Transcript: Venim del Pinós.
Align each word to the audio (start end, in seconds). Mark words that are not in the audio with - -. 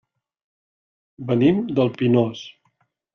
Venim 1.31 1.59
del 1.81 1.91
Pinós. 1.99 2.41